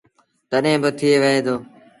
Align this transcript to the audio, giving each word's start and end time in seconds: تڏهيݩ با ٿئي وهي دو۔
تڏهيݩ 0.49 0.81
با 0.81 0.89
ٿئي 0.99 1.11
وهي 1.21 1.39
دو۔ 1.45 1.55